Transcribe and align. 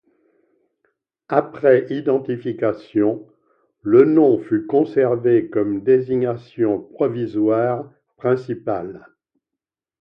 Après 1.29 1.85
identification, 1.91 3.27
le 3.83 4.03
nom 4.03 4.39
fut 4.39 4.65
conservé 4.65 5.47
comme 5.51 5.83
désignation 5.83 6.79
provisoire 6.79 7.87
principale. 8.17 9.05